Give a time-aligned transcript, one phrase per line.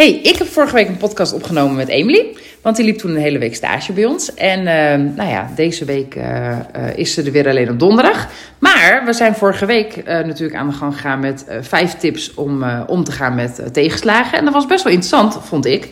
[0.00, 2.26] Hey, ik heb vorige week een podcast opgenomen met Emily.
[2.62, 4.34] Want die liep toen een hele week stage bij ons.
[4.34, 6.58] En uh, nou ja, deze week uh, uh,
[6.94, 8.28] is ze er weer alleen op donderdag.
[8.58, 13.04] Maar we zijn vorige week natuurlijk aan de gang gegaan met vijf tips om om
[13.04, 14.38] te gaan met tegenslagen.
[14.38, 15.88] En dat was best wel interessant, vond ik.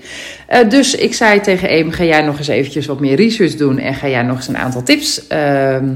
[0.68, 3.78] dus ik zei tegen Em, ga jij nog eens eventjes wat meer research doen.
[3.78, 5.88] En ga jij nog eens een aantal tips ehm,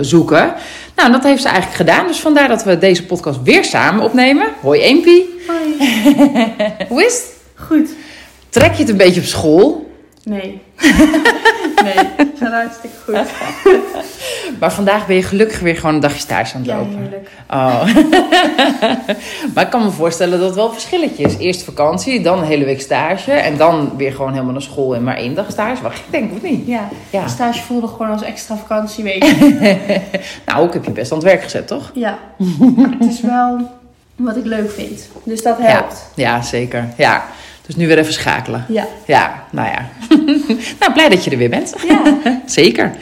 [0.00, 0.54] zoeken.
[0.98, 2.06] Nou, dat heeft ze eigenlijk gedaan.
[2.06, 4.46] Dus vandaar dat we deze podcast weer samen opnemen.
[4.60, 5.34] Hoi Eempie.
[5.46, 5.76] Hoi.
[6.88, 7.32] Hoe is het?
[7.54, 7.88] Goed.
[8.48, 9.87] Trek je het een beetje op school?
[10.28, 10.60] Nee.
[11.84, 13.26] nee, het gaat hartstikke goed.
[14.60, 16.98] maar vandaag ben je gelukkig weer gewoon een dagje stage aan het Ja, lopen.
[16.98, 17.30] heerlijk.
[17.50, 17.84] Oh.
[19.54, 21.36] maar ik kan me voorstellen dat het wel een verschilletje is.
[21.36, 23.32] Eerst vakantie, dan een hele week stage.
[23.32, 25.82] En dan weer gewoon helemaal naar school en maar één dag stage.
[25.82, 26.66] Wacht, ik denk of niet?
[26.66, 27.22] Ja, Ja.
[27.22, 29.24] de stage voelde gewoon als extra vakantieweek.
[30.46, 31.90] Nou, ik heb je best aan het werk gezet, toch?
[31.94, 32.18] ja,
[32.76, 33.76] maar het is wel
[34.16, 35.08] wat ik leuk vind.
[35.24, 36.10] Dus dat helpt.
[36.14, 36.88] Ja, ja zeker.
[36.96, 37.24] Ja.
[37.68, 38.64] Dus nu weer even schakelen.
[38.68, 38.86] Ja.
[39.06, 39.88] Ja, nou ja.
[40.80, 41.74] nou, blij dat je er weer bent.
[41.88, 42.18] Ja.
[42.46, 42.92] Zeker.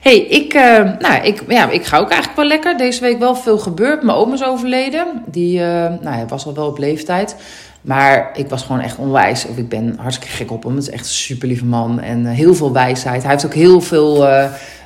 [0.00, 2.76] hey, ik, eh, nou, ik, ja, ik ga ook eigenlijk wel lekker.
[2.76, 4.02] Deze week wel veel gebeurd.
[4.02, 5.22] Mijn oom is overleden.
[5.26, 5.64] Die eh,
[6.00, 7.36] nou, hij was al wel op leeftijd.
[7.80, 9.46] Maar ik was gewoon echt onwijs.
[9.46, 10.74] Of ik ben hartstikke gek op hem.
[10.74, 12.00] Het is echt een super lieve man.
[12.00, 13.22] En eh, heel veel wijsheid.
[13.22, 14.26] Hij heeft ook heel veel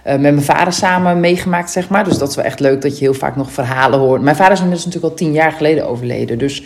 [0.03, 2.05] met mijn vader samen meegemaakt, zeg maar.
[2.05, 4.23] Dus dat is wel echt leuk dat je heel vaak nog verhalen hoort.
[4.23, 6.39] Mijn vader is inmiddels natuurlijk al tien jaar geleden overleden.
[6.39, 6.63] Dus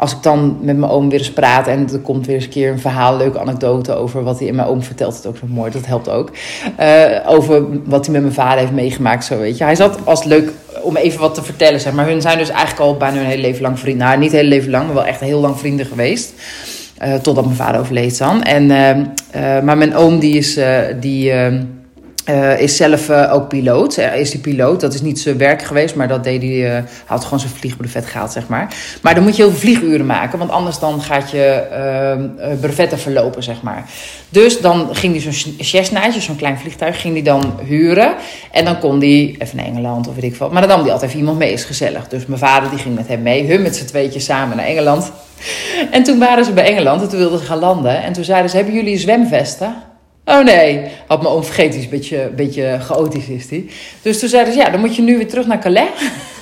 [0.00, 2.50] als ik dan met mijn oom weer eens praat en er komt weer eens een
[2.50, 5.46] keer een verhaal, leuke anekdote over wat hij en mijn oom vertelt het ook zo
[5.48, 6.30] mooi, dat helpt ook.
[6.76, 9.64] Eh, over wat hij met mijn vader heeft meegemaakt, zo weet je.
[9.64, 10.50] Hij zat als leuk
[10.82, 12.06] om even wat te vertellen, zeg maar.
[12.06, 14.06] Hun zijn dus eigenlijk al bijna hun hele leven lang vrienden.
[14.06, 16.32] Nou, niet heel leven lang, maar wel echt heel lang vrienden geweest.
[16.98, 18.42] Eh, totdat mijn vader overleed dan.
[18.42, 18.70] En,
[19.30, 20.58] eh, maar mijn oom die is,
[21.00, 21.32] die,
[22.24, 23.98] eh, is zelf eh, ook piloot.
[23.98, 24.80] Is die piloot.
[24.80, 26.76] Dat is niet zijn werk geweest, maar dat deed hij.
[26.76, 28.74] eh had gewoon zijn vliegbrevet gehaald, zeg maar.
[29.02, 31.62] Maar dan moet je heel veel vlieguren maken, want anders dan gaat je
[32.60, 33.84] brevetten verlopen, zeg maar.
[34.28, 38.14] Dus dan ging hij zo'n Cessnaatje, zo'n klein vliegtuig, ging hij dan huren.
[38.50, 40.52] En dan kon hij even naar Engeland of weet ik wat.
[40.52, 42.08] Maar dan nam hij altijd even iemand mee, is gezellig.
[42.08, 45.12] Dus mijn vader die ging met hem mee, hun met z'n tweetjes samen naar Engeland.
[45.90, 48.02] En toen waren ze bij Engeland en toen wilden ze gaan landen.
[48.02, 49.74] En toen zeiden ze, hebben jullie zwemvesten?
[50.24, 53.70] Oh nee, had mijn oom vergeten, is beetje, een beetje chaotisch is die.
[54.02, 55.88] Dus toen zeiden ze, ja, dan moet je nu weer terug naar Calais.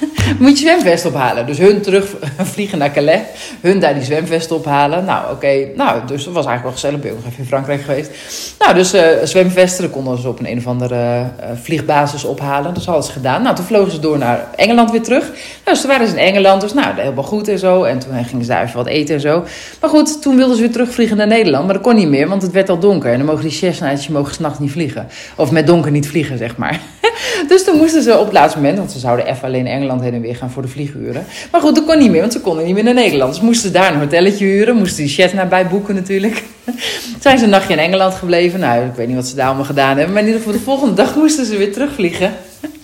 [0.38, 1.46] moet je zwemvest ophalen.
[1.46, 2.14] Dus hun terug
[2.52, 3.20] vliegen naar Calais.
[3.60, 5.04] Hun daar die zwemvest ophalen.
[5.04, 5.66] Nou, oké.
[5.76, 7.00] Nou, dus dat was eigenlijk wel gezellig.
[7.00, 8.10] Ben ik nog even in Frankrijk geweest.
[8.58, 12.74] Nou, dus eh, zwemvesten, konden ze op een, een of andere eh, vliegbasis ophalen.
[12.74, 13.42] Dat hadden ze gedaan.
[13.42, 15.24] Nou, toen vlogen ze door naar Engeland weer terug.
[15.24, 16.60] Nou, dus toen waren ze in Engeland.
[16.60, 17.82] Dus nou, helemaal goed en zo.
[17.82, 19.44] En toen gingen ze daar even wat eten en zo.
[19.80, 21.64] Maar goed, toen wilden ze weer terugvliegen naar Nederland.
[21.64, 23.10] Maar dat kon niet meer, want het werd al donker.
[23.12, 25.08] En dan mogen die Cessna's mogen s'nachts niet vliegen.
[25.36, 26.80] Of met donker niet vliegen, zeg maar.
[27.48, 30.14] Dus toen moesten ze op het laatste moment, want ze zouden even alleen Engeland heen
[30.14, 31.24] en weer gaan voor de vlieguren.
[31.52, 33.32] Maar goed, dat kon niet meer, want ze konden niet meer naar Nederland.
[33.32, 36.42] Dus moesten daar een hotelletje huren, moesten die chat naar bij boeken natuurlijk.
[37.20, 38.60] Zijn ze een nachtje in Engeland gebleven.
[38.60, 40.12] Nou, ik weet niet wat ze daar allemaal gedaan hebben.
[40.12, 42.32] Maar in ieder geval de volgende dag moesten ze weer terugvliegen.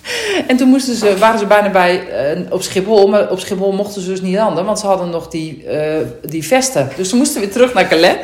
[0.47, 3.07] En toen moesten ze, waren ze bijna bij, eh, op Schiphol.
[3.07, 6.45] Maar op Schiphol mochten ze dus niet landen, want ze hadden nog die, eh, die
[6.45, 6.89] vesten.
[6.95, 8.15] Dus ze moesten weer terug naar Calais.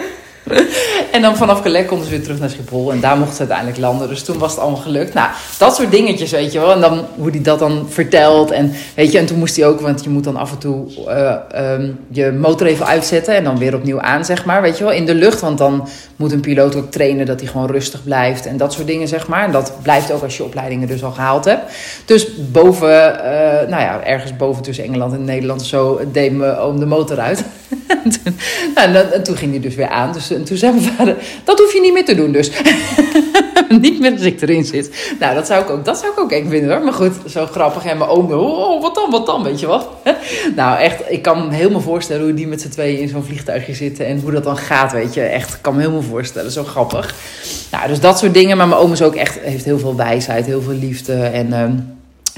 [1.12, 2.91] En dan vanaf Calais konden ze weer terug naar Schiphol.
[2.91, 4.07] En daar mochten ze uiteindelijk landen.
[4.07, 5.13] Dus toen was het allemaal gelukt.
[5.13, 6.72] Nou, dat soort dingetjes, weet je wel.
[6.72, 8.52] En dan hoe hij dat dan vertelt.
[8.52, 10.85] En weet je, en toen moest hij ook, want je moet dan af en toe
[11.07, 13.35] eh, ehm, je motor even uitzetten.
[13.35, 14.62] En dan weer opnieuw aan, zeg maar.
[14.62, 15.41] Weet je wel, in de lucht.
[15.41, 18.46] Want dan moet een piloot ook trainen dat hij gewoon rustig blijft.
[18.46, 19.46] En dat soort dingen, zeg maar.
[19.46, 21.73] En dat blijft ook als je opleidingen dus al gehaald hebt.
[22.06, 26.79] Dus boven, eh, nou ja, ergens boven tussen Engeland en Nederland zo, deed mijn oom
[26.79, 27.44] de motor uit.
[28.03, 28.37] En toen,
[28.76, 30.14] nou, toen ging hij dus weer aan.
[30.14, 32.51] Dus en toen zei mijn vader, dat hoef je niet meer te doen dus.
[33.79, 35.16] niet meer als ik erin zit.
[35.19, 36.83] Nou, dat zou ik ook, dat zou ik ook eng vinden hoor.
[36.83, 37.85] Maar goed, zo grappig.
[37.85, 39.89] En mijn oom, oh, wat dan, wat dan, weet je wat?
[40.55, 43.73] nou, echt, ik kan me helemaal voorstellen hoe die met z'n tweeën in zo'n vliegtuigje
[43.73, 44.05] zitten.
[44.05, 45.22] En hoe dat dan gaat, weet je.
[45.22, 46.51] Echt, ik kan me helemaal voorstellen.
[46.51, 47.16] Zo grappig.
[47.72, 48.57] Nou, dus dat soort dingen.
[48.57, 51.13] Maar mijn oom is ook echt, heeft heel veel wijsheid, heel veel liefde.
[51.13, 51.53] En...
[51.53, 51.73] ehm,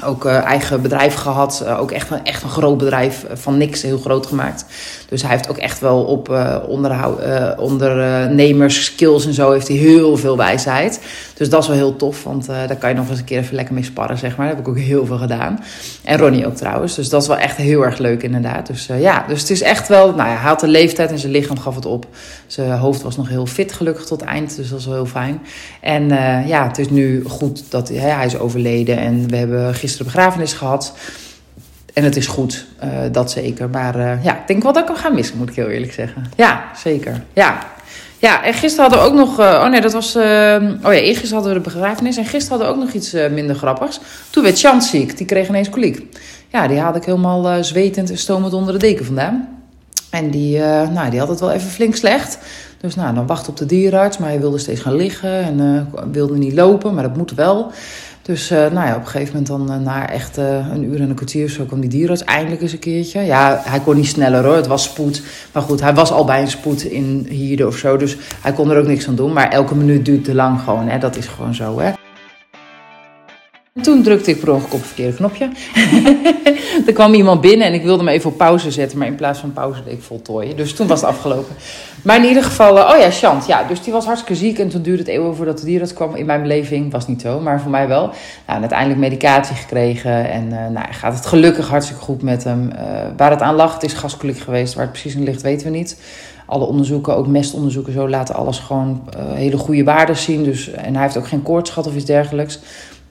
[0.06, 1.63] ook uh, eigen bedrijf gehad.
[1.66, 4.66] Uh, ook echt een, echt een groot bedrijf van niks heel groot gemaakt.
[5.13, 6.57] Dus hij heeft ook echt wel op uh,
[7.57, 11.01] ondernemers, skills en zo heeft hij heel veel wijsheid.
[11.33, 13.56] Dus dat is wel heel tof, want daar kan je nog eens een keer even
[13.56, 14.48] lekker mee sparren, zeg maar.
[14.48, 15.63] Dat heb ik ook heel veel gedaan.
[16.04, 16.95] En Ronnie ook trouwens.
[16.95, 18.68] Dus dat is wel echt heel erg leuk inderdaad.
[18.68, 20.07] Dus ja, dus het is echt wel...
[20.07, 22.06] Nou ja, hij had de leeftijd en zijn lichaam gaf het op.
[22.48, 24.56] Zijn hoofd was nog heel fit gelukkig tot eind.
[24.56, 25.42] Dus dat is wel heel fijn.
[25.81, 26.07] En
[26.48, 28.98] ja, het is nu goed dat hij is overleden.
[28.98, 30.94] En we hebben gisteren begrafenis gehad.
[31.94, 33.69] En het is goed, uh, dat zeker.
[33.69, 35.94] Maar uh, ja, ik denk wel dat ik hem ga missen, moet ik heel eerlijk
[35.94, 36.25] zeggen.
[36.36, 37.24] Ja, zeker.
[37.34, 37.57] Ja,
[38.19, 39.40] ja en gisteren hadden we ook nog...
[39.40, 40.16] Uh, oh nee, dat was...
[40.16, 42.18] oh ja, eergisteren hadden we de begrafenis.
[42.18, 44.00] En gisteren hadden we ook nog iets minder grappigs.
[44.30, 45.18] Toen werd Chant ziek.
[45.18, 46.18] Die kreeg ineens koliek.
[46.48, 49.48] Ja, die haalde ik helemaal zwetend en stomend onder de deken vandaan.
[50.10, 50.60] En die,
[50.94, 52.38] nou, die had het wel even flink slecht.
[52.81, 54.18] Dus nou, dan wacht op de dierenarts.
[54.18, 56.94] Maar hij wilde steeds gaan liggen en wilde niet lopen.
[56.94, 57.72] Maar dat moet wel.
[58.24, 61.02] Dus uh, nou ja, op een gegeven moment dan uh, na echt uh, een uur
[61.02, 63.22] en een kwartier zo kwam die dierarts eindelijk eens een keertje.
[63.22, 65.22] Ja, hij kon niet sneller hoor, het was spoed.
[65.52, 68.72] Maar goed, hij was al bij een spoed in hier of zo, dus hij kon
[68.72, 69.34] er ook niks aan doen.
[69.34, 70.98] Maar elke minuut duurt te lang gewoon, hè?
[70.98, 72.03] dat is gewoon zo hè.
[73.84, 75.50] Toen drukte ik per ongeluk op het verkeerde knopje.
[76.88, 78.98] er kwam iemand binnen en ik wilde hem even op pauze zetten.
[78.98, 80.58] Maar in plaats van pauze deed ik voltooien.
[80.58, 81.56] Dus toen was het afgelopen.
[82.04, 83.46] Maar in ieder geval, uh, oh ja, Chant.
[83.46, 84.60] Ja, dus die was hartstikke ziek.
[84.60, 86.16] En toen duurde het eeuwen voordat de dierarts kwam.
[86.16, 88.06] In mijn beleving was niet zo, maar voor mij wel.
[88.06, 88.14] Nou,
[88.46, 90.30] en uiteindelijk medicatie gekregen.
[90.30, 92.70] En uh, nou, gaat het gelukkig hartstikke goed met hem.
[92.72, 92.80] Uh,
[93.18, 94.74] waar het aan lag, het is gaskoliek geweest.
[94.74, 96.02] Waar het precies in ligt, weten we niet.
[96.46, 100.44] Alle onderzoeken, ook mestonderzoeken, zo laten alles gewoon hele goede waarden zien.
[100.44, 102.60] Dus, en hij heeft ook geen koorts gehad of iets dergelijks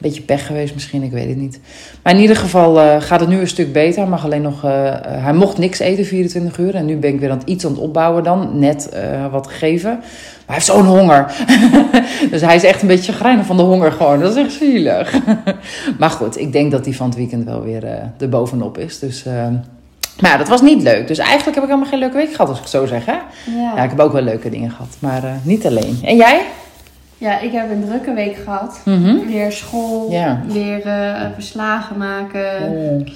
[0.02, 1.60] beetje pech geweest misschien, ik weet het niet.
[2.02, 4.00] Maar in ieder geval uh, gaat het nu een stuk beter.
[4.00, 4.70] Hij, mag alleen nog, uh,
[5.00, 6.74] hij mocht niks eten 24 uur.
[6.74, 8.58] En nu ben ik weer aan het iets aan het opbouwen dan.
[8.58, 9.90] Net uh, wat gegeven.
[9.90, 10.02] Maar
[10.46, 11.34] hij heeft zo'n honger.
[12.30, 14.20] dus hij is echt een beetje grijnig van de honger gewoon.
[14.20, 15.14] Dat is echt zielig.
[15.98, 17.84] maar goed, ik denk dat hij van het weekend wel weer
[18.18, 18.98] er bovenop is.
[18.98, 19.24] Dus...
[20.20, 21.08] Maar ja, dat was niet leuk.
[21.08, 23.06] Dus eigenlijk heb ik helemaal geen leuke week gehad, als ik zo zeg.
[23.06, 23.12] Hè?
[23.12, 23.72] Ja.
[23.76, 24.96] ja ik heb ook wel leuke dingen gehad.
[24.98, 25.98] Maar niet alleen.
[26.02, 26.42] En jij?
[27.22, 28.80] Ja, ik heb een drukke week gehad.
[28.84, 30.10] Mm Weer school,
[30.48, 32.46] leren, verslagen maken.
[32.62, 33.06] Oh.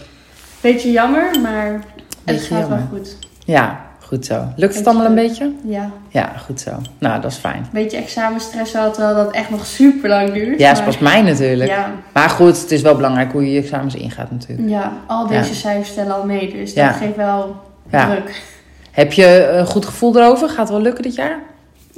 [0.61, 1.81] Beetje jammer, maar
[2.25, 3.17] het gaat wel goed.
[3.45, 4.45] Ja, goed zo.
[4.57, 5.53] Lukt het allemaal een beetje?
[5.65, 5.91] Ja.
[6.09, 6.71] Ja, goed zo.
[6.99, 7.67] Nou, dat is fijn.
[7.73, 10.59] Beetje examenstress had, terwijl dat echt nog super lang duurt.
[10.59, 11.71] Ja, is pas mij natuurlijk.
[11.71, 11.91] Ja.
[12.13, 14.69] Maar goed, het is wel belangrijk hoe je je examens ingaat natuurlijk.
[14.69, 17.57] Ja, al deze cijfers stellen al mee, dus dat geeft wel
[17.91, 18.43] druk.
[18.91, 20.49] Heb je een goed gevoel erover?
[20.49, 21.39] Gaat het wel lukken dit jaar?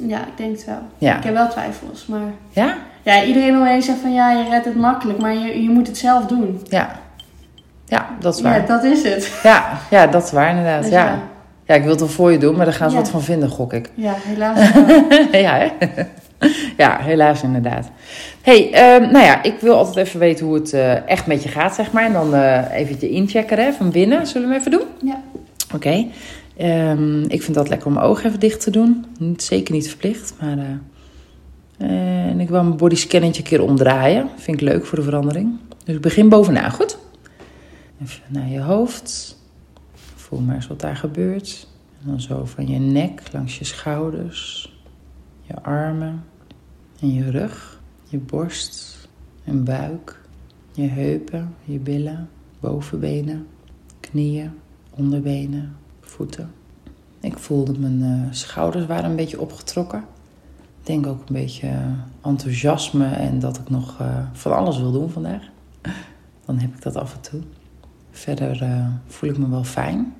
[0.06, 0.82] Ja, ik denk het wel.
[0.98, 1.16] Ja.
[1.16, 2.32] Ik heb wel twijfels, maar...
[2.50, 2.76] Ja?
[3.02, 5.98] Ja, iedereen omheen zegt van ja, je redt het makkelijk, maar je, je moet het
[5.98, 6.60] zelf doen.
[6.68, 6.90] Ja.
[7.84, 8.60] Ja, dat is waar.
[8.60, 9.40] Ja, dat is het.
[9.42, 10.88] Ja, ja dat is waar inderdaad.
[10.88, 11.18] Ja.
[11.64, 11.74] ja.
[11.74, 13.72] ik wil het wel voor je doen, maar daar gaan ze wat van vinden, gok
[13.72, 13.90] ik.
[13.94, 14.70] Ja, helaas.
[15.46, 15.68] ja, hè?
[16.84, 17.90] ja, helaas inderdaad.
[18.42, 21.48] hey, uh, nou ja, ik wil altijd even weten hoe het uh, echt met je
[21.48, 22.04] gaat, zeg maar.
[22.04, 24.26] En dan uh, even je inchecken hè, van binnen.
[24.26, 24.86] Zullen we hem even doen?
[25.10, 25.20] Ja.
[25.74, 26.06] Oké.
[26.60, 29.06] Um, ik vind dat lekker om mijn ogen even dicht te doen.
[29.36, 30.58] Zeker niet verplicht, maar...
[30.58, 34.28] Uh, en ik wil mijn bodyscannetje een keer omdraaien.
[34.36, 35.58] Vind ik leuk voor de verandering.
[35.84, 36.98] Dus ik begin bovenaan, goed?
[38.02, 39.38] Even naar je hoofd.
[40.14, 41.68] Voel maar eens wat daar gebeurt.
[42.02, 44.72] En dan zo van je nek, langs je schouders,
[45.42, 46.24] je armen
[47.00, 49.08] en je rug, je borst
[49.44, 50.20] en buik,
[50.72, 52.28] je heupen, je billen,
[52.60, 53.46] bovenbenen,
[54.00, 54.50] knieën,
[54.90, 55.76] onderbenen,
[56.18, 56.50] voeten.
[57.20, 60.04] Ik voelde mijn uh, schouders waren een beetje opgetrokken.
[60.80, 61.70] Ik denk ook een beetje
[62.22, 65.42] enthousiasme en dat ik nog uh, van alles wil doen vandaag.
[66.46, 67.40] Dan heb ik dat af en toe.
[68.10, 70.14] Verder uh, voel ik me wel fijn.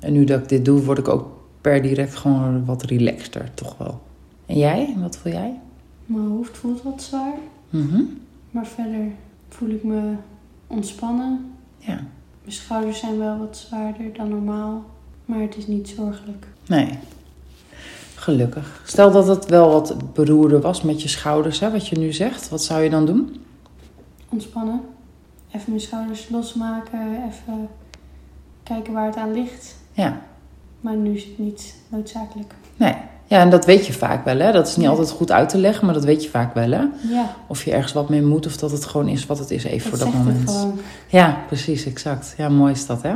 [0.00, 1.26] En nu dat ik dit doe, word ik ook
[1.60, 4.02] per direct gewoon wat relaxter, toch wel.
[4.46, 4.94] En jij?
[4.98, 5.60] Wat voel jij?
[6.06, 7.38] Mijn hoofd voelt wat zwaar.
[7.70, 9.06] Mm Maar verder
[9.48, 10.14] voel ik me
[10.66, 11.52] ontspannen.
[11.78, 12.00] Ja.
[12.40, 14.84] Mijn schouders zijn wel wat zwaarder dan normaal.
[15.32, 16.46] Maar het is niet zorgelijk.
[16.66, 16.98] Nee.
[18.14, 18.82] Gelukkig.
[18.84, 22.48] Stel dat het wel wat beroerde was met je schouders, hè, wat je nu zegt.
[22.48, 23.44] Wat zou je dan doen?
[24.28, 24.80] Ontspannen.
[25.50, 27.00] Even mijn schouders losmaken.
[27.30, 27.68] Even
[28.62, 29.76] kijken waar het aan ligt.
[29.92, 30.20] Ja.
[30.80, 32.54] Maar nu is het niet noodzakelijk.
[32.76, 32.94] Nee.
[33.26, 34.52] Ja, en dat weet je vaak wel, hè?
[34.52, 36.84] Dat is niet altijd goed uit te leggen, maar dat weet je vaak wel, hè?
[37.08, 37.36] Ja.
[37.46, 39.90] Of je ergens wat mee moet, of dat het gewoon is wat het is even
[39.90, 40.66] dat voor dat moment.
[41.06, 42.34] Ja, precies, exact.
[42.36, 43.14] Ja, mooi is dat, hè?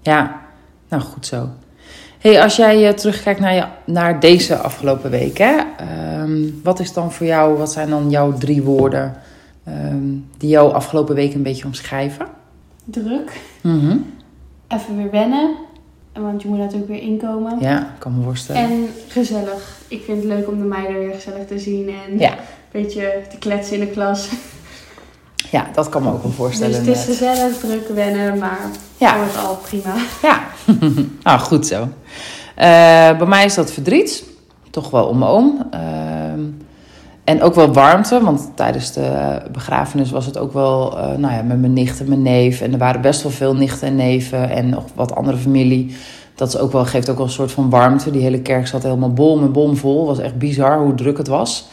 [0.00, 0.48] Ja.
[0.90, 1.48] Nou, goed zo.
[2.18, 5.56] Hey, als jij uh, terugkijkt naar, je, naar deze afgelopen week, hè,
[6.22, 9.14] um, wat is dan voor jou, wat zijn dan jouw drie woorden
[9.68, 12.26] um, die jouw afgelopen week een beetje omschrijven?
[12.84, 13.40] Druk.
[13.62, 14.06] Mm
[14.68, 15.56] Even weer wennen,
[16.12, 17.58] want je moet natuurlijk weer inkomen.
[17.60, 18.62] Ja, kan me voorstellen.
[18.62, 19.78] En gezellig.
[19.88, 22.32] Ik vind het leuk om de meiden weer gezellig te zien en ja.
[22.32, 22.38] een
[22.70, 24.28] beetje te kletsen in de klas.
[25.50, 26.84] Ja, dat kan me ook wel voorstellen.
[26.84, 29.16] Dus het is gezellig, druk wennen, maar ja.
[29.16, 29.94] wordt al prima.
[30.22, 30.40] Ja,
[31.22, 31.80] nou goed zo.
[31.82, 31.88] Uh,
[33.18, 34.24] bij mij is dat verdriet.
[34.70, 35.62] Toch wel om me oom.
[35.74, 35.80] Uh,
[37.24, 41.42] en ook wel warmte, want tijdens de begrafenis was het ook wel uh, nou ja,
[41.42, 42.60] met mijn nicht en mijn neef.
[42.60, 45.96] En er waren best wel veel nichten en neven en nog wat andere familie.
[46.34, 48.10] Dat is ook wel, geeft ook wel een soort van warmte.
[48.10, 49.98] Die hele kerk zat helemaal bom en bomvol.
[49.98, 51.68] Het was echt bizar hoe druk het was.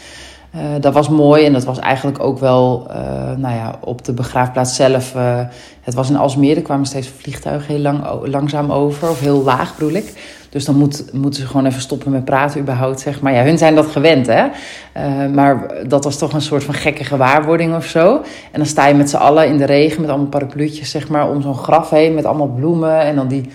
[0.58, 2.96] Uh, dat was mooi en dat was eigenlijk ook wel uh,
[3.38, 5.16] nou ja, op de begraafplaats zelf.
[5.16, 5.40] Uh,
[5.82, 9.78] het was in Alsmeer, er kwamen steeds vliegtuigen heel lang, langzaam over, of heel laag
[9.78, 10.36] bedoel ik.
[10.50, 13.34] Dus dan moet, moeten ze gewoon even stoppen met praten überhaupt, zeg maar.
[13.34, 14.46] Ja, hun zijn dat gewend, hè.
[15.28, 18.16] maar dat was toch een soort van gekke gewaarwording of zo.
[18.52, 21.30] En dan sta je met z'n allen in de regen met allemaal parapluutjes, zeg maar,
[21.30, 23.50] om zo'n graf heen met allemaal bloemen en dan die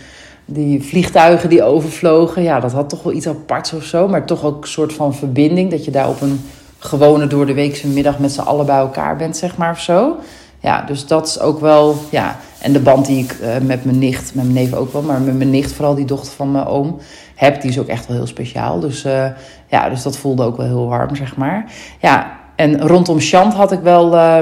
[0.44, 4.09] die vliegtuigen die overvlogen, ja, dat had toch wel iets aparts of zo.
[4.09, 5.71] Maar toch ook een soort van verbinding.
[5.71, 6.40] Dat je daar op een
[6.84, 10.16] gewone door de weekse middag met z'n allen bij elkaar bent, zeg maar, of zo.
[10.60, 12.36] Ja, dus dat is ook wel, ja.
[12.58, 15.20] En de band die ik uh, met mijn nicht, met mijn neef ook wel, maar
[15.20, 16.98] met mijn nicht, vooral die dochter van mijn oom,
[17.34, 18.80] heb, die is ook echt wel heel speciaal.
[18.80, 19.26] Dus uh,
[19.66, 21.64] ja, dus dat voelde ook wel heel warm, zeg maar.
[22.00, 24.38] Ja, en rondom Chant had ik wel, uh,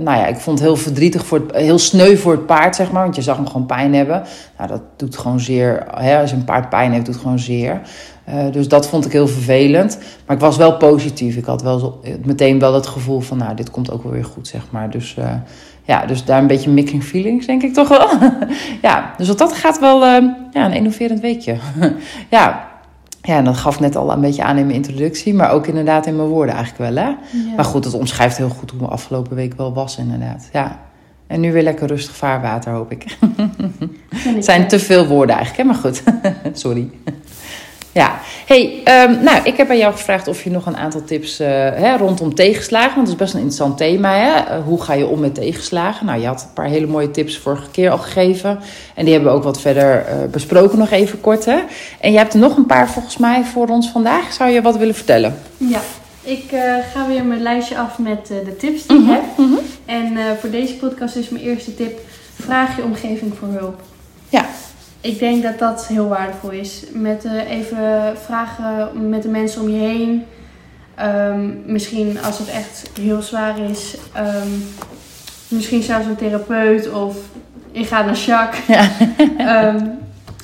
[0.00, 2.92] nou ja, ik vond het heel verdrietig, voor het, heel sneu voor het paard, zeg
[2.92, 3.02] maar.
[3.02, 4.22] Want je zag hem gewoon pijn hebben.
[4.58, 7.80] Nou, dat doet gewoon zeer, hè, als een paard pijn heeft, doet gewoon zeer.
[8.28, 9.98] Uh, dus dat vond ik heel vervelend.
[10.26, 11.36] Maar ik was wel positief.
[11.36, 14.24] Ik had wel zo, meteen wel het gevoel van, nou, dit komt ook wel weer
[14.24, 14.90] goed, zeg maar.
[14.90, 15.16] Dus
[15.82, 18.08] ja, dus daar een beetje mixing feelings, denk ik toch wel.
[18.82, 21.56] ja, dus dat gaat wel uh, ja, een innoverend weekje.
[22.30, 22.73] ja,
[23.26, 26.06] ja, en dat gaf net al een beetje aan in mijn introductie, maar ook inderdaad
[26.06, 27.04] in mijn woorden eigenlijk wel.
[27.04, 27.08] Hè?
[27.08, 27.16] Ja.
[27.56, 30.48] Maar goed, het omschrijft heel goed hoe mijn afgelopen week wel was, inderdaad.
[30.52, 30.80] Ja.
[31.26, 33.16] En nu weer lekker rustig vaarwater, hoop ik.
[34.08, 35.74] Het zijn te veel woorden eigenlijk, hè?
[35.74, 36.02] maar goed.
[36.62, 36.90] Sorry.
[37.94, 41.40] Ja, hey, um, nou, ik heb aan jou gevraagd of je nog een aantal tips
[41.40, 44.16] uh, hè, rondom tegenslagen, want dat is best een interessant thema.
[44.16, 44.56] Hè?
[44.58, 46.06] Uh, hoe ga je om met tegenslagen?
[46.06, 48.60] Nou, je had een paar hele mooie tips vorige keer al gegeven.
[48.94, 51.44] En die hebben we ook wat verder uh, besproken, nog even kort.
[51.44, 51.58] Hè?
[52.00, 54.32] En je hebt er nog een paar volgens mij voor ons vandaag.
[54.32, 55.38] Zou je wat willen vertellen?
[55.56, 55.80] Ja,
[56.22, 56.44] ik
[56.92, 59.14] ga weer mijn lijstje af met de tips die mm -hmm.
[59.14, 59.38] ik heb.
[59.38, 59.60] Mm -hmm.
[59.84, 62.00] En voor deze podcast is mijn eerste tip:
[62.40, 63.80] vraag je omgeving voor hulp.
[64.28, 64.46] Ja,
[65.04, 66.84] ik denk dat dat heel waardevol is.
[66.92, 70.24] Met uh, even vragen met de mensen om je heen.
[71.00, 73.96] Um, misschien als het echt heel zwaar is.
[74.16, 74.64] Um,
[75.48, 77.16] misschien zelfs een therapeut of
[77.72, 78.66] ik ga naar Jacques.
[79.38, 79.74] Ja.
[79.74, 79.98] um,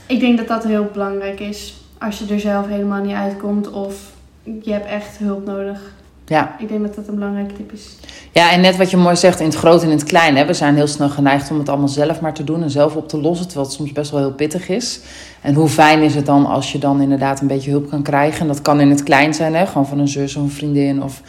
[0.07, 1.83] ik denk dat dat heel belangrijk is.
[1.99, 3.95] Als je er zelf helemaal niet uitkomt of
[4.43, 5.81] je hebt echt hulp nodig.
[6.31, 6.57] Ja.
[6.59, 7.97] Ik denk dat dat een belangrijke tip is.
[8.33, 10.37] Ja, en net wat je mooi zegt, in het groot en in het klein.
[10.37, 10.47] Hè?
[10.47, 13.09] We zijn heel snel geneigd om het allemaal zelf maar te doen en zelf op
[13.09, 13.47] te lossen.
[13.47, 15.01] Terwijl het soms best wel heel pittig is.
[15.41, 18.41] En hoe fijn is het dan als je dan inderdaad een beetje hulp kan krijgen.
[18.41, 19.67] En dat kan in het klein zijn, hè?
[19.67, 21.23] gewoon van een zus of een vriendin of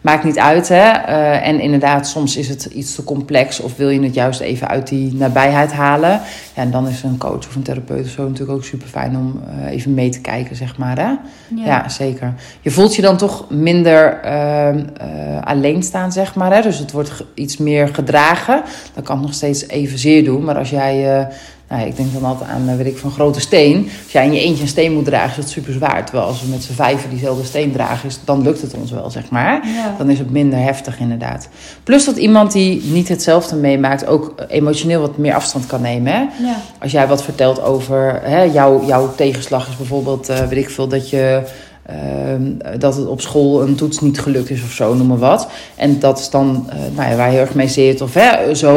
[0.00, 0.68] maakt niet uit.
[0.68, 0.92] Hè?
[0.92, 4.68] Uh, en inderdaad, soms is het iets te complex of wil je het juist even
[4.68, 6.20] uit die nabijheid halen.
[6.54, 9.16] Ja, en dan is een coach of een therapeut of zo natuurlijk ook super fijn
[9.16, 10.98] om uh, even mee te kijken, zeg maar.
[10.98, 11.02] Hè?
[11.02, 11.64] Ja.
[11.64, 11.88] ja.
[11.88, 12.34] zeker.
[12.60, 16.54] Je voelt je dan toch minder uh, alleen staan, zeg maar.
[16.54, 16.62] Hè?
[16.62, 18.62] Dus het wordt iets meer gedragen.
[18.94, 20.44] Dan kan het nog steeds evenzeer doen.
[20.44, 21.28] Maar als jij
[21.68, 23.90] nou, ik denk dan altijd aan, weet ik, van grote steen.
[24.02, 26.04] Als jij in je eentje een steen moet dragen, is dat super zwaar.
[26.04, 29.10] Terwijl als we met z'n vijven diezelfde steen dragen, is, dan lukt het ons wel,
[29.10, 29.66] zeg maar.
[29.66, 29.94] Ja.
[29.98, 31.48] Dan is het minder heftig, inderdaad.
[31.82, 36.12] Plus dat iemand die niet hetzelfde meemaakt, ook emotioneel wat meer afstand kan nemen.
[36.12, 36.18] Hè?
[36.18, 36.56] Ja.
[36.78, 40.88] Als jij wat vertelt over hè, jouw, jouw tegenslag, is bijvoorbeeld, uh, weet ik veel,
[40.88, 41.42] dat je.
[41.90, 45.48] Uh, dat het op school een toets niet gelukt is of zo, noem maar wat.
[45.76, 48.54] En dat is dan uh, nou ja, waar je heel erg mee zit of hè,
[48.54, 48.72] zo.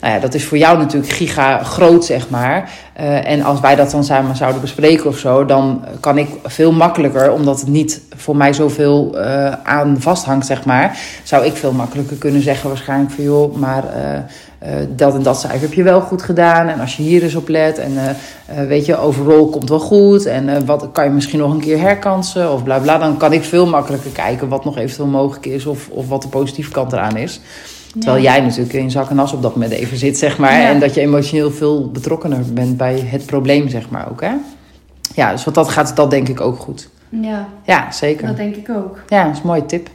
[0.00, 2.70] Nou ja, dat is voor jou natuurlijk giga groot, zeg maar.
[3.00, 6.72] Uh, en als wij dat dan samen zouden bespreken of zo, dan kan ik veel
[6.72, 9.18] makkelijker, omdat het niet voor mij zoveel
[9.62, 13.84] aan vasthangt, zeg maar, zou ik veel makkelijker kunnen zeggen waarschijnlijk van joh, maar
[14.64, 16.68] uh, dat en dat cijfer heb je wel goed gedaan.
[16.68, 17.78] En als je hier eens op let.
[17.78, 20.26] En uh, uh, weet je, overal komt wel goed.
[20.26, 22.52] En wat kan je misschien nog een keer herkansen.
[22.52, 22.98] Of bla bla.
[22.98, 25.66] Dan kan ik veel makkelijker kijken wat nog eventueel mogelijk is.
[25.66, 27.40] Of, of wat de positieve kant eraan is.
[27.98, 28.32] Terwijl ja.
[28.32, 30.60] jij natuurlijk in zak en as op dat moment even zit, zeg maar.
[30.60, 30.68] Ja.
[30.68, 34.20] En dat je emotioneel veel betrokkener bent bij het probleem, zeg maar ook.
[34.20, 34.32] Hè?
[35.14, 36.88] Ja, dus wat dat gaat, dat denk ik ook goed.
[37.08, 37.48] Ja.
[37.64, 38.26] Ja, zeker.
[38.26, 39.02] Dat denk ik ook.
[39.08, 39.88] Ja, dat is een mooie tip.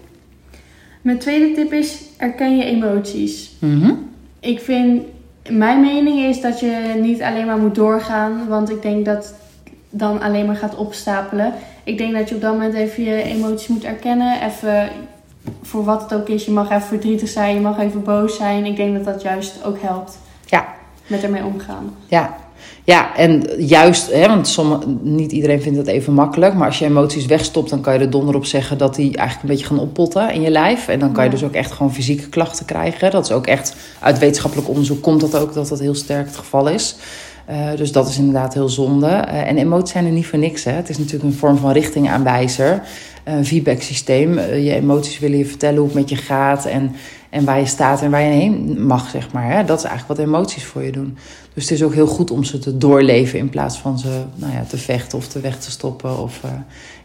[1.01, 3.51] Mijn tweede tip is, erken je emoties.
[3.59, 4.09] Mm -hmm.
[4.39, 5.03] Ik vind,
[5.49, 9.33] mijn mening is dat je niet alleen maar moet doorgaan, want ik denk dat
[9.89, 11.53] dan alleen maar gaat opstapelen.
[11.83, 14.89] Ik denk dat je op dat moment even je emoties moet erkennen, even
[15.61, 16.45] voor wat het ook is.
[16.45, 18.65] Je mag even verdrietig zijn, je mag even boos zijn.
[18.65, 20.19] Ik denk dat dat juist ook helpt.
[20.45, 20.65] Ja.
[21.07, 21.95] Met ermee omgaan.
[22.07, 22.35] Ja.
[22.83, 26.53] Ja, en juist, hè, want sommige, niet iedereen vindt het even makkelijk.
[26.53, 29.41] Maar als je emoties wegstopt, dan kan je er donder op zeggen dat die eigenlijk
[29.41, 30.87] een beetje gaan oppotten in je lijf.
[30.87, 33.11] En dan kan je dus ook echt gewoon fysieke klachten krijgen.
[33.11, 36.37] Dat is ook echt, uit wetenschappelijk onderzoek komt dat ook, dat dat heel sterk het
[36.37, 36.95] geval is.
[37.49, 39.07] Eh, dus dat is inderdaad heel zonde.
[39.07, 40.63] Eh, en emoties zijn er niet voor niks.
[40.63, 40.71] Hè.
[40.71, 42.81] Het is natuurlijk een vorm van richtingaanwijzer.
[43.23, 44.37] Een feedback systeem.
[44.37, 46.65] Eh, je emoties willen je vertellen hoe het met je gaat.
[46.65, 46.95] En,
[47.29, 49.51] en waar je staat en waar je heen mag, zeg maar.
[49.51, 49.65] Hè.
[49.65, 51.17] Dat is eigenlijk wat emoties voor je doen.
[51.59, 54.53] Dus het is ook heel goed om ze te doorleven in plaats van ze nou
[54.53, 56.19] ja, te vechten of te weg te stoppen.
[56.19, 56.49] Of, eh,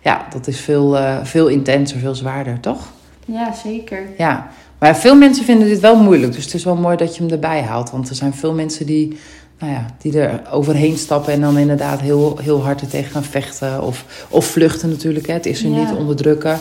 [0.03, 2.89] ja, dat is veel, eh, veel intenser, veel zwaarder, toch?
[3.25, 4.03] Ja, zeker.
[4.19, 6.33] Ja, maar veel mensen vinden dit wel moeilijk.
[6.33, 7.91] Dus het is wel mooi dat je hem erbij haalt.
[7.91, 9.19] Want er zijn veel mensen die,
[9.59, 13.25] nou ja, die er overheen stappen en dan inderdaad heel, heel hard er tegen gaan
[13.25, 13.83] vechten.
[13.83, 15.27] Of, of vluchten natuurlijk.
[15.27, 15.33] Hè.
[15.33, 15.77] Het is er Ja.
[15.79, 16.59] niet onderdrukken.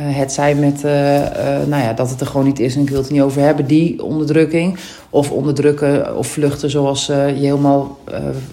[0.00, 2.82] Eh, het zij met eh, eh, nou ja, dat het er gewoon niet is en
[2.82, 4.78] ik wil het niet over hebben, die onderdrukking.
[5.10, 7.98] Of onderdrukken of vluchten zoals je helemaal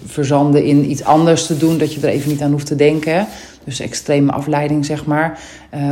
[0.06, 3.26] verzanden in iets anders te doen, dat je er even niet aan hoeft te denken.
[3.64, 5.40] Dus extreme afleiding, zeg maar.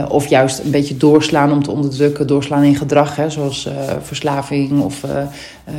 [0.08, 3.68] Of juist een beetje doorslaan om te onderdrukken, doorslaan in gedrag, hè, zoals
[4.02, 5.04] verslaving of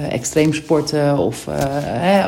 [0.10, 1.48] extreem sporten of,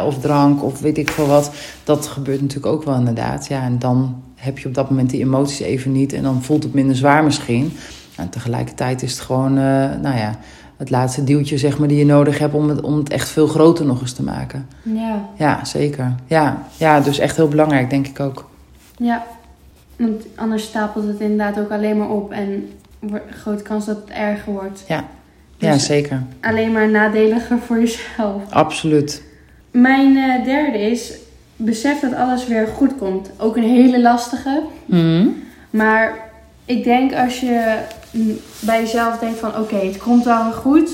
[0.05, 1.51] of drank of weet ik veel wat.
[1.83, 3.47] Dat gebeurt natuurlijk ook wel inderdaad.
[3.47, 6.63] Ja, en dan heb je op dat moment die emoties even niet en dan voelt
[6.63, 7.71] het minder zwaar misschien.
[8.15, 9.63] En tegelijkertijd is het gewoon, eh,
[10.01, 10.35] nou ja,
[10.77, 13.47] het laatste duwtje zeg maar, die je nodig hebt om het, om het echt veel
[13.47, 14.67] groter nog eens te maken.
[14.83, 16.15] Ja, Ja, zeker.
[16.27, 18.49] Ja, ja, dus echt heel belangrijk, denk ik ook.
[18.97, 19.25] ja.
[19.95, 22.69] Want anders stapelt het inderdaad ook alleen maar op en
[22.99, 24.83] wordt grote kans dat het erger wordt.
[24.87, 25.05] Ja,
[25.57, 26.23] Dus zeker.
[26.41, 28.41] alleen maar nadeliger voor jezelf.
[28.49, 29.23] Absoluut.
[29.71, 31.13] Mijn eh, derde is,
[31.61, 33.29] besef dat alles weer goed komt.
[33.37, 34.61] Ook een hele lastige.
[34.85, 35.27] Mhm.
[35.69, 36.17] Maar
[36.65, 37.77] ik denk als je
[38.59, 40.89] bij jezelf denkt van oké, het komt wel weer goed.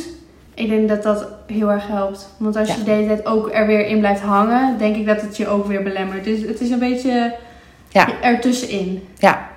[0.53, 2.29] Ik denk dat dat heel erg helpt.
[2.37, 2.75] Want als Ja.
[2.75, 5.47] je de hele tijd ook er weer in blijft hangen, denk ik dat het je
[5.47, 6.23] ook weer belemmert.
[6.23, 7.33] Dus het is een beetje
[7.89, 8.07] Ja.
[8.21, 9.03] ertussenin.
[9.17, 9.47] Ja.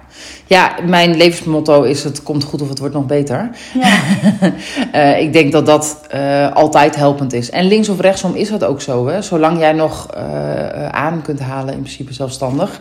[0.46, 3.50] Ja, mijn levensmotto is het komt goed of het wordt nog beter.
[3.74, 3.96] Ja,
[4.92, 7.50] Eh, ik denk dat dat eh, altijd helpend is.
[7.50, 9.06] En links of rechtsom is dat ook zo.
[9.06, 9.22] Hè?
[9.22, 12.80] Zolang jij nog eh, adem kunt halen, in principe zelfstandig,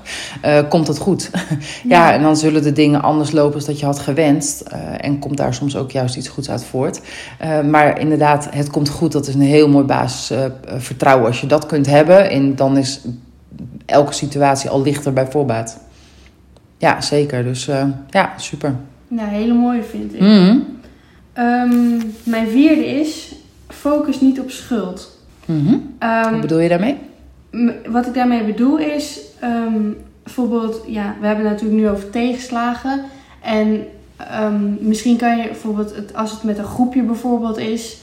[0.70, 1.30] komt het goed.
[1.84, 2.14] ja.
[2.14, 4.64] en dan zullen de dingen anders lopen dat je had gewenst.
[4.98, 7.02] en komt daar soms ook juist iets goeds uit voort.
[7.70, 9.12] Maar inderdaad, het komt goed.
[9.12, 11.28] Dat is een heel mooi basis eh, eh, vertrouwen.
[11.28, 13.02] Als je dat kunt hebben, en dan is
[13.86, 15.80] elke situatie al lichter bij voorbaat.
[16.78, 17.44] Ja, zeker.
[17.44, 18.76] Dus eh, ja, super.
[19.08, 20.20] nou, hele mooie vind ik.
[20.20, 20.58] Mhm.
[21.34, 23.36] Ehm, mijn vierde is,
[23.68, 25.20] focus niet op schuld.
[25.46, 25.76] Mhm.
[26.00, 26.98] Ehm, Wat bedoel je daarmee?
[27.88, 29.82] Wat ik daarmee bedoel is, ehm,
[30.24, 33.02] bijvoorbeeld, ja, we hebben het natuurlijk nu over tegenslagen.
[33.42, 33.86] En
[34.80, 37.98] misschien kan je bijvoorbeeld, het, als het met een groepje bijvoorbeeld is,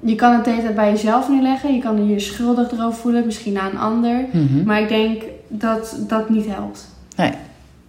[0.00, 1.74] je kan het de hele tijd bij jezelf neerleggen.
[1.74, 4.24] Je kan je schuldig erover voelen, misschien aan een ander.
[4.32, 4.64] Mhm.
[4.64, 6.88] Maar ik denk dat dat niet helpt.
[7.16, 7.32] Nee.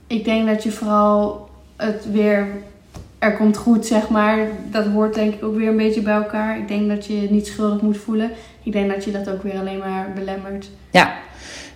[0.07, 2.47] Ik denk dat je vooral het weer,
[3.19, 4.37] er komt goed, zeg maar.
[4.71, 6.57] Dat hoort denk ik ook weer een beetje bij elkaar.
[6.57, 8.31] Ik denk dat je je niet schuldig moet voelen.
[8.63, 10.69] Ik denk dat je dat ook weer alleen maar belemmert.
[10.91, 11.13] Ja.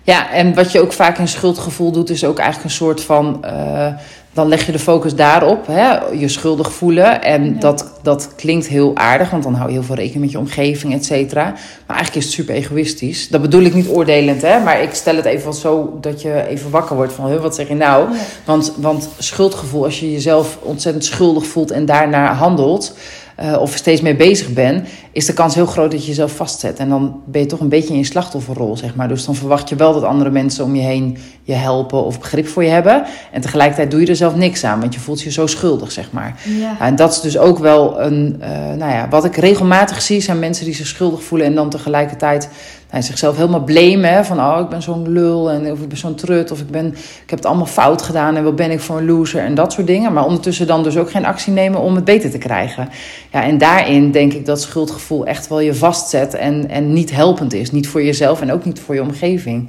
[0.02, 3.44] ja, en wat je ook vaak in schuldgevoel doet, is ook eigenlijk een soort van.
[3.44, 3.92] eh,
[4.32, 7.22] dan leg je de focus daarop, hè, je schuldig voelen.
[7.22, 7.60] En Ja.
[7.60, 10.94] dat, dat klinkt heel aardig, want dan hou je heel veel rekening met je omgeving,
[10.94, 11.42] et cetera.
[11.86, 13.28] Maar eigenlijk is het super egoïstisch.
[13.28, 16.70] Dat bedoel ik niet oordelend, hè, maar ik stel het even zo dat je even
[16.70, 18.12] wakker wordt van, wat zeg je nou?
[18.12, 18.18] Ja.
[18.44, 22.94] Want, want schuldgevoel, als je jezelf ontzettend schuldig voelt en daarnaar handelt,
[23.40, 26.78] eh, of steeds mee bezig bent, is de kans heel groot dat je jezelf vastzet.
[26.78, 29.08] En dan ben je toch een beetje in je slachtofferrol, zeg maar.
[29.08, 32.48] Dus dan verwacht je wel dat andere mensen om je heen je helpen of begrip
[32.48, 33.04] voor je hebben.
[33.32, 36.12] En tegelijkertijd doe je er zelf niks aan, want je voelt je zo schuldig, zeg
[36.12, 36.40] maar.
[36.44, 36.60] Ja.
[36.60, 40.20] Ja, en dat is dus ook wel een, eh, nou ja, wat ik regelmatig zie,
[40.20, 42.48] zijn mensen die zich schuldig voelen en dan tegelijkertijd
[42.90, 44.24] nou, zichzelf helemaal blamen.
[44.24, 46.86] Van, oh, ik ben zo'n lul en of ik ben zo'n trut of ik, ben,
[46.86, 49.72] ik heb het allemaal fout gedaan en wat ben ik voor een loser en dat
[49.72, 50.12] soort dingen.
[50.12, 52.88] Maar ondertussen dan dus ook geen actie nemen om het beter te krijgen.
[53.32, 57.52] Ja, en daarin denk ik dat schuldgevoel echt wel je vastzet en, en niet helpend
[57.52, 57.70] is.
[57.70, 59.68] Niet voor jezelf en ook niet voor je omgeving.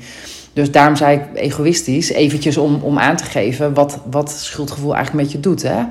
[0.54, 5.24] Dus daarom zei ik egoïstisch, eventjes om, om aan te geven wat, wat schuldgevoel eigenlijk
[5.24, 5.62] met je doet.
[5.62, 5.84] Hè?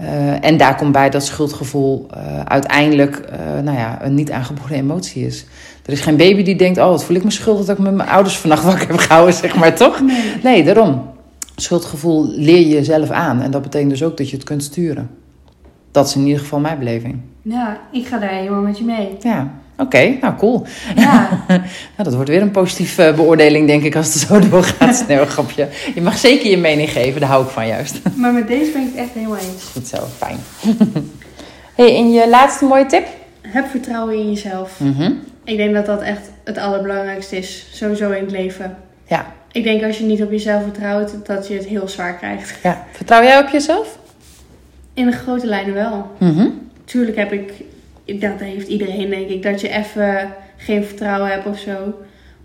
[0.00, 4.76] Eh, en daar komt bij dat schuldgevoel eh, uiteindelijk eh, nou ja, een niet aangeboren
[4.76, 5.44] emotie is.
[5.86, 7.94] Er is geen baby die denkt, oh wat voel ik me schuldig dat ik met
[7.94, 10.00] mijn ouders vannacht wakker heb gehouden, zeg maar toch?
[10.00, 10.34] Nee.
[10.42, 11.10] Nee, daarom.
[11.56, 15.10] Schuldgevoel leer je jezelf aan en dat betekent dus ook dat je het kunt sturen.
[15.90, 17.20] Dat is in ieder geval mijn beleving.
[17.42, 19.16] Ja, ik ga daar helemaal met je mee.
[19.20, 20.66] Ja, oké, nou cool.
[20.96, 21.60] Ja, Nou,
[21.96, 25.04] dat wordt weer een positieve beoordeling, denk ik, als het zo doorgaat.
[25.08, 25.68] Nee, grapje.
[25.94, 28.00] Je mag zeker je mening geven, daar hou ik van juist.
[28.16, 29.64] maar met deze ben ik het echt helemaal eens.
[29.72, 30.38] Goed zo, fijn.
[31.74, 33.06] hey, en je laatste mooie tip?
[33.40, 34.80] Heb vertrouwen in jezelf.
[34.80, 35.12] Mhm.
[35.44, 38.76] Ik denk dat dat echt het allerbelangrijkste is, sowieso in het leven.
[39.06, 39.26] Ja.
[39.52, 42.58] Ik denk als je niet op jezelf vertrouwt, dat je het heel zwaar krijgt.
[42.62, 42.84] ja.
[42.92, 43.98] Vertrouw jij op jezelf?
[44.94, 46.10] In de grote lijnen wel.
[46.18, 46.46] Mhm.
[46.90, 47.52] Tuurlijk heb ik,
[48.20, 51.94] dat heeft iedereen denk ik, dat je even geen vertrouwen hebt of zo.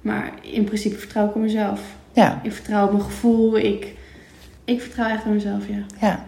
[0.01, 1.81] Maar in principe vertrouw ik op mezelf.
[2.13, 3.57] Ja, Ik vertrouw op mijn gevoel.
[3.57, 3.93] Ik,
[4.65, 6.07] ik vertrouw echt op mezelf, ja.
[6.07, 6.25] ja.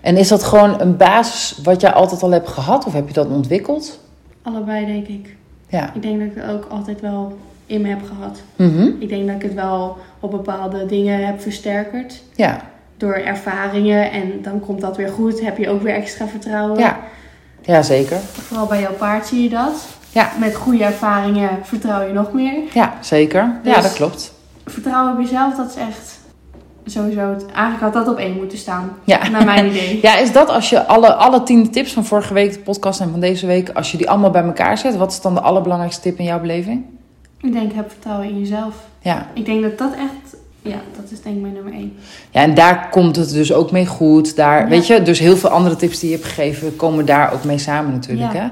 [0.00, 2.86] En is dat gewoon een basis wat jij altijd al hebt gehad?
[2.86, 4.00] Of heb je dat ontwikkeld?
[4.42, 5.34] Allebei denk ik.
[5.68, 5.94] Ja.
[5.94, 8.42] Ik denk dat ik het ook altijd wel in me heb gehad.
[8.56, 8.90] Mhm.
[8.98, 12.22] Ik denk dat ik het wel op bepaalde dingen heb versterkerd.
[12.34, 12.60] Ja.
[12.96, 14.10] Door ervaringen.
[14.10, 15.40] En dan komt dat weer goed.
[15.40, 16.78] Heb je ook weer extra vertrouwen.
[16.78, 16.98] Ja.
[17.62, 18.18] Ja, zeker.
[18.32, 19.86] Vooral bij jouw paard zie je dat.
[20.12, 20.32] Ja.
[20.38, 22.54] Met goede ervaringen vertrouw je nog meer.
[22.74, 23.60] Ja, zeker.
[23.64, 24.32] Ja, Dus- dat klopt.
[24.66, 26.18] Vertrouwen op jezelf, dat is echt
[26.84, 27.20] sowieso...
[27.30, 28.92] Het, eigenlijk had dat op één moeten staan.
[29.04, 29.28] Ja.
[29.28, 29.98] Naar mijn idee.
[30.02, 33.10] Ja, is dat als je alle, alle tien tips van vorige week, de podcast en
[33.10, 36.02] van deze week, als je die allemaal bij elkaar zet, wat is dan de allerbelangrijkste
[36.02, 36.84] tip in jouw beleving?
[37.40, 38.74] Ik denk, heb vertrouwen in jezelf.
[39.00, 39.26] Ja.
[39.34, 40.36] Ik denk dat dat echt...
[40.62, 41.96] Ja, dat is denk ik mijn nummer één.
[42.30, 44.36] ja, en daar komt het dus ook mee goed.
[44.36, 44.68] Daar, Ja.
[44.68, 47.58] Weet je, dus heel veel andere tips die je hebt gegeven, komen daar ook mee
[47.58, 48.32] samen natuurlijk.
[48.32, 48.40] Ja.
[48.40, 48.48] Hè?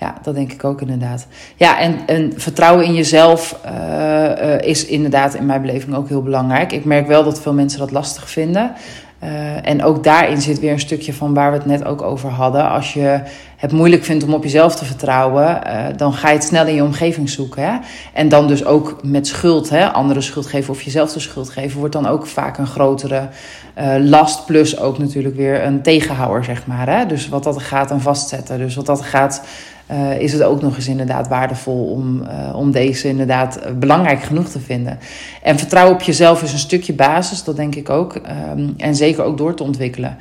[0.00, 1.26] Ja, dat denk ik ook inderdaad.
[1.56, 6.22] Ja, en, en vertrouwen in jezelf eh, eh, is inderdaad in mijn beleving ook heel
[6.22, 6.72] belangrijk.
[6.72, 8.72] Ik merk wel dat veel mensen dat lastig vinden.
[9.18, 12.30] Eh, en ook daarin zit weer een stukje van waar we het net ook over
[12.30, 12.70] hadden.
[12.70, 13.20] Als je
[13.58, 16.74] het moeilijk vindt om op jezelf te vertrouwen, eh, dan ga je het snel in
[16.74, 17.62] je omgeving zoeken.
[17.62, 17.78] Hè?
[18.12, 19.92] En dan dus ook met schuld, hè?
[19.92, 23.28] andere schuld geven of jezelf de schuld geven, wordt dan ook vaak een grotere
[23.74, 24.46] eh, last.
[24.46, 26.88] Plus ook natuurlijk weer een tegenhouwer, zeg maar.
[26.88, 27.06] Hè?
[27.06, 28.58] Dus wat dat gaat aan vastzetten.
[28.58, 29.42] Dus wat dat gaat,
[29.86, 32.22] eh, is het ook nog eens inderdaad waardevol om,
[32.54, 34.98] om deze inderdaad belangrijk genoeg te vinden.
[35.42, 38.14] En vertrouwen op jezelf is een stukje basis, dat denk ik ook.
[38.14, 40.16] Ehm, en zeker ook door te ontwikkelen.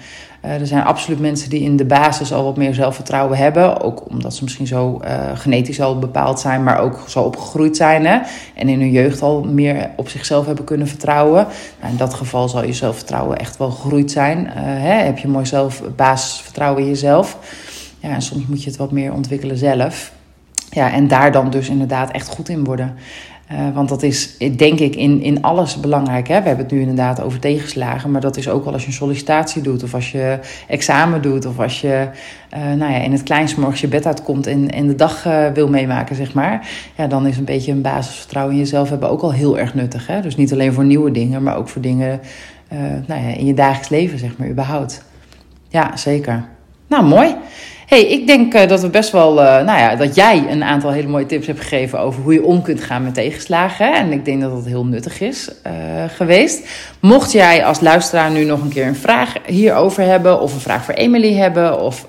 [0.48, 3.82] Eh, er zijn absoluut mensen die in de basis al wat meer zelfvertrouwen hebben.
[3.82, 8.06] Ook omdat ze misschien zo eh, genetisch al bepaald zijn, maar ook zo opgegroeid zijn.
[8.06, 8.20] Hè?
[8.56, 11.48] En in hun jeugd al meer op zichzelf hebben kunnen vertrouwen.
[11.80, 14.48] Nou, in dat geval zal je zelfvertrouwen echt wel gegroeid zijn.
[14.48, 14.94] Eh, hè?
[14.94, 17.38] Heb je mooi zelf, basisvertrouwen in jezelf.
[18.00, 20.12] Ja, en soms moet je het wat meer ontwikkelen zelf.
[20.70, 22.96] Ja, en daar dan dus inderdaad echt goed in worden.
[23.48, 26.28] Eh, want dat is, denk ik, in, in alles belangrijk.
[26.28, 26.42] Hè?
[26.42, 28.12] We hebben het nu inderdaad over tegenslagen.
[28.12, 29.84] Maar dat is ook wel als je een sollicitatie doet.
[29.84, 31.46] Of als je examen doet.
[31.46, 32.08] Of als je
[32.50, 34.48] eh, nou ja, in het kleinst morgens je bed uitkomt.
[34.48, 36.70] En, en de dag eh, wil meemaken, zeg maar.
[36.96, 40.08] Ja, dan is een beetje een basisvertrouwen in jezelf hebben ook al heel erg nuttig.
[40.08, 40.22] Hè?
[40.22, 41.44] Dus niet alleen voor nieuwe dingen.
[41.44, 42.20] Maar ook voor dingen
[42.68, 45.04] eh, nou ja, in je dagelijks leven, zeg maar, überhaupt.
[45.70, 46.44] Ja, zeker.
[46.88, 47.36] Nou, mooi.
[47.88, 50.92] Hey, ik denk eh, dat we best wel, eh, nou ja, dat jij een aantal
[50.92, 53.94] hele mooie tips hebt gegeven over hoe je om kunt gaan met tegenslagen.
[53.94, 55.74] En ik denk dat dat heel nuttig is eh,
[56.08, 56.68] geweest.
[57.00, 60.84] Mocht jij als luisteraar nu nog een keer een vraag hierover hebben, of een vraag
[60.84, 62.06] voor Emily hebben, of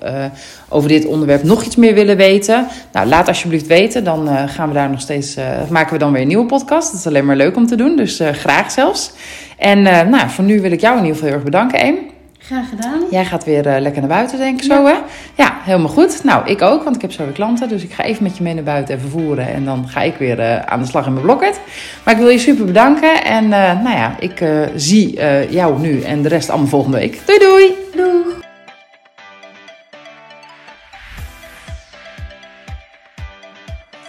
[0.69, 4.03] over dit onderwerp nog iets meer willen weten, nou laat alsjeblieft weten.
[4.03, 5.35] Dan gaan we daar nog steeds,
[5.69, 6.91] maken we dan weer een nieuwe podcast.
[6.91, 9.11] Dat is alleen maar leuk om te doen, dus graag zelfs.
[9.57, 12.18] En nou, voor nu wil ik jou in ieder geval heel erg bedanken, Eem.
[12.49, 13.03] Graag gedaan.
[13.11, 14.95] Jij gaat weer eh, lekker naar buiten, denk ik zo, hè?
[15.35, 16.23] Ja, helemaal goed.
[16.23, 17.69] Nou, ik ook, want ik heb zo weer klanten.
[17.69, 19.47] Dus ik ga even met je mee naar buiten en vervoeren.
[19.47, 21.59] En dan ga ik weer eh, aan de slag in mijn blokket.
[22.03, 23.23] Maar ik wil je super bedanken.
[23.23, 26.97] En eh, nou ja, ik eh, zie eh, jou nu en de rest allemaal volgende
[26.97, 27.21] week.
[27.25, 27.75] Doei, doei!
[27.95, 28.39] Doeg!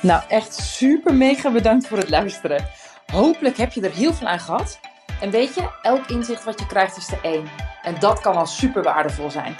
[0.00, 2.64] Nou, echt super mega bedankt voor het luisteren.
[3.12, 4.81] Hopelijk heb je er heel veel aan gehad.
[5.20, 7.69] En weet je, elk inzicht wat je krijgt is de één.
[7.83, 9.57] En dat kan al super waardevol zijn.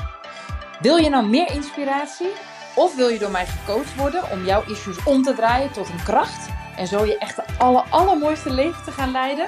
[0.81, 2.31] Wil je nou meer inspiratie?
[2.75, 6.03] Of wil je door mij gecoacht worden om jouw issues om te draaien tot een
[6.05, 6.49] kracht?
[6.77, 9.47] En zo je echt de aller, allermooiste leven te gaan leiden?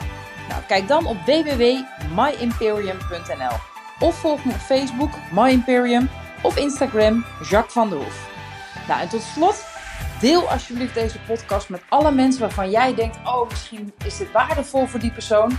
[0.48, 3.56] Nou, kijk dan op www.myimperium.nl
[4.00, 6.10] Of volg me op Facebook, My Imperium,
[6.42, 8.30] of Instagram, Jacques van der Hoef.
[8.88, 9.64] Nou, en tot slot,
[10.20, 14.86] deel alsjeblieft deze podcast met alle mensen waarvan jij denkt: oh, misschien is dit waardevol
[14.86, 15.58] voor die persoon.